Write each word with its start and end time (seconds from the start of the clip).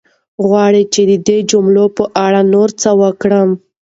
غواړې 0.47 0.81
چې 0.93 1.01
د 1.09 1.11
دغو 1.27 1.47
جملو 1.51 1.85
په 1.97 2.03
اړه 2.25 2.41
نور 2.53 2.69
څه 2.81 2.89
وکړم؟ 3.01 3.49